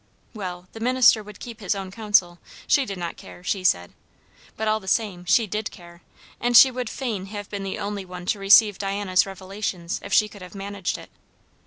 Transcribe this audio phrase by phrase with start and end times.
[0.33, 3.93] Well the minister would keep his own counsel; she did not care, she said.
[4.57, 6.01] But all the same, she did care;
[6.39, 10.27] and she would fain have been the only one to receive Diana's revelations, if she
[10.27, 11.11] could have managed it.